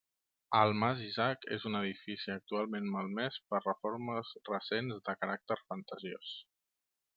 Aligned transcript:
El 0.59 0.71
mas 0.83 1.01
Isaac 1.07 1.45
és 1.57 1.67
un 1.71 1.77
edifici 1.79 2.33
actualment 2.37 2.89
malmès 2.97 3.37
per 3.53 3.61
reformes 3.67 4.33
recents 4.51 5.07
de 5.11 5.17
caràcter 5.23 5.61
fantasiós. 5.69 6.37